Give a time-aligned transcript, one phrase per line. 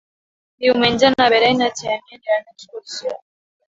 [0.65, 3.19] Diumenge na Vera i na Xènia aniran d'excursió.